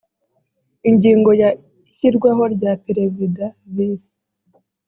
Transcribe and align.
ingingo 0.89 1.29
ya 1.41 1.49
ishyirwaho 1.89 2.43
rya 2.55 2.71
perezida 2.85 3.43
visi 3.73 4.15